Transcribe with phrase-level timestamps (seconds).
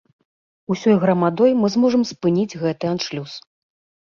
[0.75, 3.37] Усёй грамадой мы зможам спыніць гэты аншлюс.